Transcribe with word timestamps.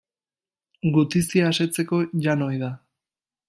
Gutizia 0.95 1.45
asetzeko 1.51 2.03
jan 2.29 2.45
ohi 2.47 2.61
da. 2.67 2.75